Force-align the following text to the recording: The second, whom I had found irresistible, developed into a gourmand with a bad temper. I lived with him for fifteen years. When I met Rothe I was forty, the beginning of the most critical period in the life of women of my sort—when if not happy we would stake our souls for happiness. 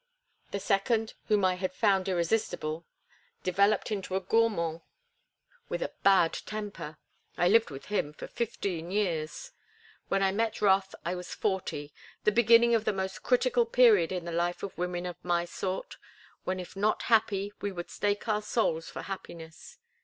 The 0.49 0.59
second, 0.59 1.13
whom 1.27 1.45
I 1.45 1.53
had 1.53 1.71
found 1.75 2.09
irresistible, 2.09 2.87
developed 3.43 3.91
into 3.91 4.15
a 4.15 4.19
gourmand 4.19 4.81
with 5.69 5.83
a 5.83 5.93
bad 6.01 6.33
temper. 6.33 6.97
I 7.37 7.47
lived 7.47 7.69
with 7.69 7.85
him 7.85 8.11
for 8.11 8.25
fifteen 8.25 8.89
years. 8.89 9.51
When 10.07 10.23
I 10.23 10.31
met 10.31 10.59
Rothe 10.59 10.95
I 11.05 11.13
was 11.13 11.35
forty, 11.35 11.93
the 12.23 12.31
beginning 12.31 12.73
of 12.73 12.83
the 12.85 12.93
most 12.93 13.21
critical 13.21 13.67
period 13.67 14.11
in 14.11 14.25
the 14.25 14.31
life 14.31 14.63
of 14.63 14.75
women 14.75 15.05
of 15.05 15.23
my 15.23 15.45
sort—when 15.45 16.59
if 16.59 16.75
not 16.75 17.03
happy 17.03 17.53
we 17.61 17.71
would 17.71 17.91
stake 17.91 18.27
our 18.27 18.41
souls 18.41 18.89
for 18.89 19.03
happiness. 19.03 19.77